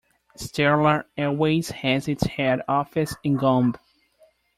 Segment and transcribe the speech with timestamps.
[0.35, 3.77] Stellar Airways has its head office in Gombe.